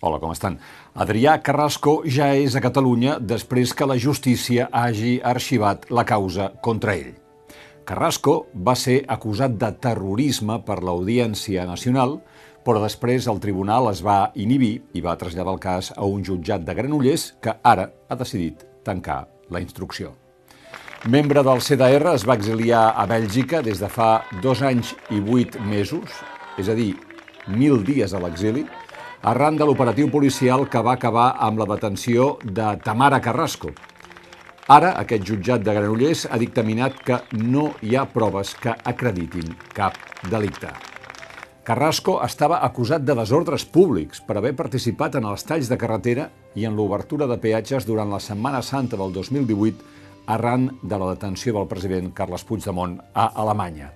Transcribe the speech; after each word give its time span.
Hola, 0.00 0.20
com 0.22 0.30
estan? 0.30 0.60
Adrià 0.94 1.32
Carrasco 1.42 2.04
ja 2.06 2.28
és 2.38 2.54
a 2.54 2.60
Catalunya 2.62 3.16
després 3.18 3.72
que 3.74 3.86
la 3.88 3.96
justícia 3.98 4.68
hagi 4.70 5.16
arxivat 5.26 5.88
la 5.90 6.04
causa 6.06 6.52
contra 6.62 6.94
ell. 6.94 7.16
Carrasco 7.88 8.36
va 8.54 8.76
ser 8.78 9.00
acusat 9.10 9.56
de 9.58 9.72
terrorisme 9.82 10.60
per 10.62 10.78
l'Audiència 10.86 11.66
Nacional, 11.66 12.20
però 12.62 12.78
després 12.84 13.26
el 13.26 13.42
tribunal 13.42 13.90
es 13.90 14.04
va 14.06 14.30
inhibir 14.38 14.76
i 14.94 15.02
va 15.02 15.18
traslladar 15.18 15.56
el 15.56 15.62
cas 15.66 15.90
a 15.96 16.06
un 16.06 16.22
jutjat 16.22 16.62
de 16.62 16.78
Granollers 16.78 17.32
que 17.42 17.58
ara 17.66 17.90
ha 18.06 18.22
decidit 18.22 18.62
tancar 18.86 19.24
la 19.50 19.58
instrucció. 19.64 20.14
Membre 21.10 21.42
del 21.42 21.58
CDR 21.58 22.14
es 22.14 22.22
va 22.28 22.38
exiliar 22.38 22.92
a 22.94 23.06
Bèlgica 23.10 23.64
des 23.66 23.82
de 23.82 23.90
fa 23.90 24.20
dos 24.44 24.62
anys 24.62 24.94
i 25.10 25.18
vuit 25.18 25.58
mesos, 25.58 26.22
és 26.54 26.70
a 26.70 26.78
dir, 26.78 26.92
mil 27.50 27.82
dies 27.82 28.14
a 28.14 28.22
l'exili, 28.22 28.68
arran 29.22 29.56
de 29.56 29.66
l'operatiu 29.66 30.10
policial 30.10 30.68
que 30.70 30.82
va 30.82 30.94
acabar 30.94 31.32
amb 31.42 31.58
la 31.58 31.66
detenció 31.74 32.36
de 32.44 32.76
Tamara 32.84 33.20
Carrasco. 33.20 33.72
Ara, 34.68 34.92
aquest 35.00 35.24
jutjat 35.24 35.64
de 35.64 35.72
Granollers 35.72 36.26
ha 36.28 36.38
dictaminat 36.38 37.00
que 37.04 37.22
no 37.32 37.72
hi 37.82 37.96
ha 37.96 38.04
proves 38.12 38.54
que 38.60 38.74
acreditin 38.84 39.56
cap 39.74 39.96
delicte. 40.28 40.70
Carrasco 41.64 42.18
estava 42.24 42.62
acusat 42.64 43.02
de 43.04 43.16
desordres 43.16 43.64
públics 43.68 44.22
per 44.24 44.38
haver 44.38 44.54
participat 44.56 45.18
en 45.18 45.26
els 45.28 45.44
talls 45.44 45.68
de 45.68 45.76
carretera 45.76 46.30
i 46.56 46.64
en 46.64 46.76
l'obertura 46.76 47.26
de 47.28 47.36
peatges 47.40 47.84
durant 47.84 48.08
la 48.08 48.20
Setmana 48.24 48.62
Santa 48.62 48.96
del 48.96 49.12
2018 49.12 49.96
arran 50.28 50.70
de 50.82 50.96
la 51.00 51.10
detenció 51.14 51.52
del 51.56 51.68
president 51.68 52.12
Carles 52.16 52.44
Puigdemont 52.44 52.98
a 53.12 53.30
Alemanya. 53.42 53.90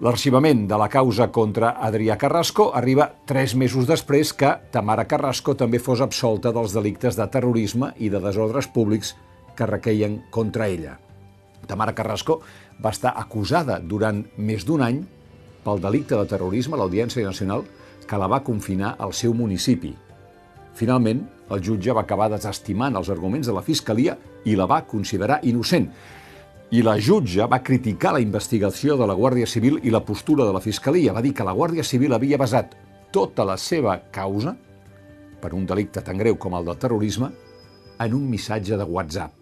L'arxivament 0.00 0.62
de 0.64 0.76
la 0.80 0.86
causa 0.88 1.26
contra 1.28 1.74
Adrià 1.84 2.14
Carrasco 2.16 2.70
arriba 2.72 3.10
tres 3.28 3.52
mesos 3.52 3.84
després 3.84 4.30
que 4.32 4.54
Tamara 4.72 5.04
Carrasco 5.04 5.52
també 5.52 5.76
fos 5.76 6.00
absolta 6.00 6.54
dels 6.56 6.72
delictes 6.72 7.18
de 7.18 7.26
terrorisme 7.28 7.90
i 8.00 8.08
de 8.08 8.16
desordres 8.24 8.64
públics 8.72 9.10
que 9.58 9.68
requeien 9.68 10.22
contra 10.32 10.70
ella. 10.72 10.94
Tamara 11.68 11.92
Carrasco 11.92 12.38
va 12.80 12.94
estar 12.96 13.12
acusada 13.12 13.76
durant 13.76 14.22
més 14.38 14.64
d'un 14.64 14.80
any 14.86 15.02
pel 15.66 15.84
delicte 15.84 16.16
de 16.16 16.24
terrorisme 16.32 16.78
a 16.78 16.80
l'Audiència 16.80 17.26
Nacional 17.26 17.66
que 18.08 18.20
la 18.22 18.30
va 18.32 18.40
confinar 18.40 18.94
al 18.96 19.12
seu 19.12 19.36
municipi. 19.36 19.92
Finalment, 20.80 21.26
el 21.52 21.60
jutge 21.60 21.92
va 21.92 22.06
acabar 22.06 22.30
desestimant 22.32 22.96
els 22.96 23.12
arguments 23.12 23.52
de 23.52 23.58
la 23.58 23.66
Fiscalia 23.68 24.16
i 24.48 24.56
la 24.56 24.64
va 24.64 24.80
considerar 24.88 25.42
innocent, 25.44 25.90
i 26.70 26.84
la 26.86 26.94
jutge 27.02 27.46
va 27.50 27.58
criticar 27.66 28.12
la 28.14 28.22
investigació 28.22 28.94
de 28.98 29.06
la 29.10 29.16
Guàrdia 29.18 29.46
Civil 29.50 29.80
i 29.82 29.90
la 29.90 30.04
postura 30.06 30.44
de 30.46 30.52
la 30.54 30.62
Fiscalia. 30.62 31.12
Va 31.12 31.22
dir 31.22 31.32
que 31.34 31.46
la 31.46 31.54
Guàrdia 31.56 31.82
Civil 31.82 32.14
havia 32.14 32.38
basat 32.38 32.76
tota 33.10 33.42
la 33.44 33.56
seva 33.58 33.96
causa, 34.14 34.54
per 35.42 35.50
un 35.56 35.64
delicte 35.66 36.02
tan 36.06 36.20
greu 36.20 36.36
com 36.38 36.54
el 36.54 36.68
del 36.68 36.78
terrorisme, 36.78 37.32
en 37.98 38.14
un 38.14 38.28
missatge 38.30 38.78
de 38.78 38.86
WhatsApp. 38.86 39.34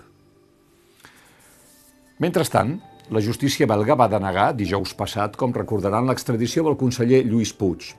Mentrestant, 2.19 2.79
la 3.13 3.21
justícia 3.21 3.69
belga 3.69 3.95
va 3.95 4.09
denegar 4.09 4.55
dijous 4.57 4.95
passat, 4.97 5.37
com 5.37 5.53
recordaran, 5.53 6.09
l'extradició 6.09 6.65
del 6.65 6.79
conseller 6.81 7.23
Lluís 7.29 7.53
Puig. 7.53 7.93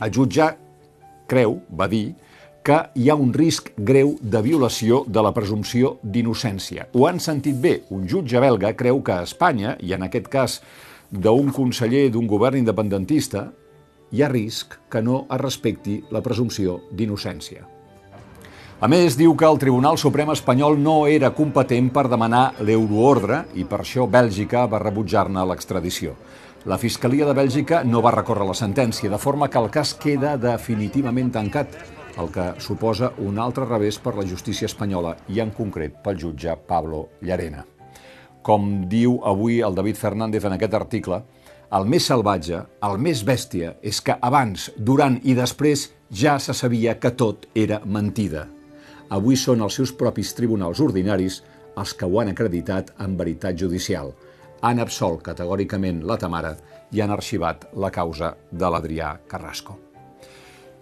El 0.00 0.12
jutge 0.16 0.48
creu, 1.28 1.60
va 1.76 1.90
dir, 1.92 2.14
que 2.66 2.80
hi 2.98 3.10
ha 3.10 3.14
un 3.14 3.30
risc 3.30 3.68
greu 3.78 4.16
de 4.18 4.40
violació 4.42 5.04
de 5.06 5.22
la 5.22 5.30
presumpció 5.34 5.92
d'innocència. 6.02 6.88
Ho 6.98 7.06
han 7.06 7.20
sentit 7.22 7.60
bé. 7.62 7.76
Un 7.94 8.08
jutge 8.10 8.40
belga 8.42 8.72
creu 8.74 8.98
que 9.06 9.14
a 9.14 9.22
Espanya, 9.22 9.76
i 9.78 9.94
en 9.94 10.02
aquest 10.02 10.26
cas 10.32 10.56
d'un 11.12 11.52
conseller 11.54 12.08
d'un 12.10 12.26
govern 12.26 12.58
independentista, 12.58 13.44
hi 14.10 14.22
ha 14.22 14.32
risc 14.32 14.74
que 14.90 15.02
no 15.02 15.22
es 15.30 15.40
respecti 15.44 16.00
la 16.10 16.24
presumpció 16.26 16.80
d'innocència. 16.90 17.62
A 18.82 18.90
més, 18.90 19.14
diu 19.16 19.36
que 19.38 19.46
el 19.46 19.62
Tribunal 19.62 19.96
Suprem 19.96 20.34
espanyol 20.34 20.74
no 20.82 20.96
era 21.06 21.30
competent 21.38 21.92
per 21.94 22.08
demanar 22.10 22.48
l'euroordre 22.66 23.44
i 23.54 23.64
per 23.64 23.84
això 23.84 24.08
Bèlgica 24.10 24.66
va 24.66 24.82
rebutjar-ne 24.82 25.46
l'extradició. 25.46 26.18
La 26.66 26.80
Fiscalia 26.82 27.28
de 27.30 27.36
Bèlgica 27.38 27.84
no 27.86 28.02
va 28.02 28.10
recórrer 28.10 28.44
la 28.48 28.58
sentència, 28.58 29.08
de 29.08 29.22
forma 29.22 29.46
que 29.46 29.62
el 29.62 29.70
cas 29.70 29.94
queda 29.94 30.34
definitivament 30.36 31.30
tancat 31.30 31.78
el 32.16 32.30
que 32.32 32.46
suposa 32.60 33.12
un 33.22 33.38
altre 33.38 33.66
revés 33.68 33.98
per 34.00 34.14
la 34.16 34.26
justícia 34.26 34.68
espanyola 34.70 35.16
i 35.28 35.40
en 35.44 35.52
concret 35.56 35.98
pel 36.04 36.18
jutge 36.20 36.54
Pablo 36.68 37.08
Llarena. 37.20 37.64
Com 38.42 38.86
diu 38.88 39.18
avui 39.26 39.60
el 39.60 39.74
David 39.74 39.98
Fernández 40.00 40.44
en 40.46 40.54
aquest 40.56 40.74
article, 40.78 41.22
el 41.76 41.88
més 41.90 42.06
salvatge, 42.06 42.60
el 42.86 43.00
més 43.02 43.24
bèstia, 43.26 43.74
és 43.82 43.98
que 44.00 44.14
abans, 44.22 44.68
durant 44.78 45.18
i 45.24 45.34
després 45.34 45.88
ja 46.10 46.38
se 46.38 46.54
sabia 46.54 46.94
que 47.02 47.10
tot 47.10 47.48
era 47.54 47.80
mentida. 47.84 48.46
Avui 49.10 49.36
són 49.36 49.62
els 49.66 49.74
seus 49.78 49.92
propis 49.92 50.32
tribunals 50.38 50.80
ordinaris 50.82 51.42
els 51.76 51.92
que 51.94 52.06
ho 52.06 52.20
han 52.20 52.30
acreditat 52.32 52.94
en 53.02 53.16
veritat 53.18 53.58
judicial. 53.58 54.14
Han 54.62 54.80
absolt 54.80 55.22
categòricament 55.26 56.04
la 56.06 56.16
Tamara 56.18 56.54
i 56.94 57.02
han 57.02 57.12
arxivat 57.12 57.68
la 57.74 57.90
causa 57.90 58.36
de 58.50 58.70
l'Adrià 58.70 59.16
Carrasco. 59.28 59.85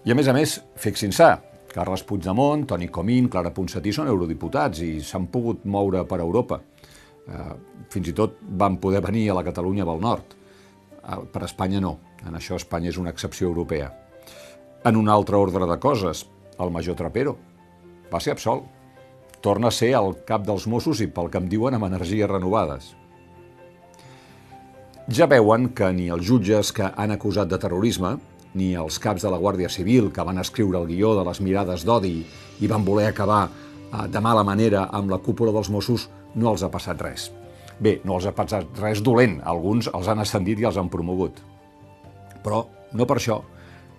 I 0.04 0.12
a 0.12 0.14
més 0.14 0.26
a 0.28 0.34
més, 0.36 0.58
fixin-se, 0.76 1.26
Carles 1.72 2.02
Puigdemont, 2.04 2.66
Toni 2.68 2.90
Comín, 2.92 3.30
Clara 3.32 3.54
Ponsatí 3.56 3.88
són 3.96 4.10
eurodiputats 4.12 4.82
i 4.84 4.98
s'han 5.00 5.30
pogut 5.32 5.62
moure 5.64 6.02
per 6.04 6.18
Europa. 6.20 6.58
Eh, 7.24 7.54
fins 7.88 8.10
i 8.10 8.12
tot 8.12 8.36
van 8.60 8.76
poder 8.82 9.00
venir 9.00 9.30
a 9.30 9.36
la 9.38 9.44
Catalunya 9.46 9.86
del 9.88 10.02
Nord. 10.02 10.34
Eh, 10.36 11.16
per 11.32 11.42
Espanya 11.46 11.80
no. 11.80 11.94
En 12.28 12.36
això 12.36 12.58
Espanya 12.60 12.92
és 12.92 12.98
una 13.00 13.14
excepció 13.16 13.48
europea. 13.48 13.88
En 14.84 15.00
un 15.00 15.08
altre 15.08 15.40
ordre 15.40 15.64
de 15.64 15.78
coses, 15.80 16.26
el 16.60 16.70
major 16.70 17.00
Trapero 17.00 17.38
va 18.12 18.20
ser 18.20 18.36
absolt. 18.36 18.68
Torna 19.40 19.72
a 19.72 19.74
ser 19.74 19.94
el 19.96 20.12
cap 20.28 20.44
dels 20.44 20.68
Mossos 20.68 21.00
i 21.00 21.08
pel 21.08 21.32
que 21.32 21.40
em 21.40 21.48
diuen 21.48 21.74
amb 21.74 21.88
energies 21.88 22.28
renovades. 22.28 22.92
Ja 25.08 25.26
veuen 25.32 25.70
que 25.72 25.90
ni 25.96 26.10
els 26.12 26.28
jutges 26.28 26.76
que 26.76 26.92
han 26.92 27.16
acusat 27.16 27.48
de 27.48 27.58
terrorisme 27.60 28.18
ni 28.54 28.72
els 28.78 28.98
caps 29.02 29.24
de 29.24 29.30
la 29.30 29.38
Guàrdia 29.42 29.68
Civil 29.70 30.10
que 30.14 30.24
van 30.26 30.38
escriure 30.38 30.78
el 30.80 30.88
guió 30.88 31.14
de 31.18 31.24
les 31.26 31.40
mirades 31.42 31.84
d'odi 31.86 32.20
i 32.60 32.70
van 32.70 32.84
voler 32.86 33.08
acabar 33.10 33.48
eh, 33.48 34.06
de 34.08 34.20
mala 34.22 34.44
manera 34.46 34.88
amb 34.92 35.10
la 35.10 35.18
cúpula 35.18 35.52
dels 35.54 35.70
Mossos, 35.70 36.08
no 36.34 36.52
els 36.52 36.62
ha 36.62 36.70
passat 36.70 37.00
res. 37.02 37.30
Bé, 37.78 37.98
no 38.06 38.18
els 38.18 38.26
ha 38.26 38.34
passat 38.34 38.78
res 38.78 39.02
dolent, 39.02 39.40
alguns 39.44 39.90
els 39.90 40.08
han 40.08 40.22
ascendit 40.22 40.62
i 40.62 40.68
els 40.68 40.78
han 40.78 40.90
promogut. 40.90 41.40
Però 42.44 42.64
no 42.94 43.06
per 43.06 43.18
això 43.18 43.40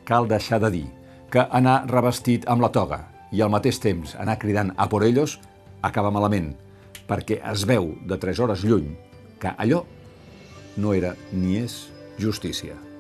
cal 0.08 0.30
deixar 0.30 0.62
de 0.64 0.72
dir 0.72 0.86
que 1.32 1.44
anar 1.52 1.84
revestit 1.92 2.48
amb 2.48 2.64
la 2.64 2.72
toga 2.72 3.02
i 3.36 3.42
al 3.42 3.52
mateix 3.52 3.82
temps 3.84 4.16
anar 4.22 4.40
cridant 4.40 4.72
a 4.78 4.88
por 4.88 5.04
ellos 5.04 5.40
acaba 5.84 6.14
malament, 6.14 6.54
perquè 7.10 7.42
es 7.52 7.68
veu 7.68 7.92
de 8.08 8.18
tres 8.22 8.40
hores 8.40 8.64
lluny 8.64 8.94
que 9.42 9.52
allò 9.58 9.84
no 10.78 10.94
era 10.96 11.16
ni 11.34 11.60
és 11.60 11.86
justícia. 12.20 12.95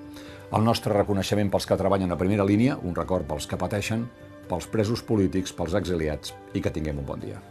El 0.53 0.63
nostre 0.63 0.93
reconeixement 0.93 1.49
pels 1.49 1.65
que 1.65 1.77
treballen 1.79 2.13
a 2.13 2.19
primera 2.19 2.45
línia, 2.45 2.77
un 2.83 2.95
record 2.95 3.25
pels 3.29 3.49
que 3.49 3.57
pateixen, 3.57 4.05
pels 4.49 4.69
presos 4.69 5.01
polítics, 5.01 5.55
pels 5.57 5.73
exiliats 5.81 6.35
i 6.53 6.61
que 6.61 6.73
tinguem 6.73 7.01
un 7.01 7.09
bon 7.09 7.23
dia. 7.23 7.41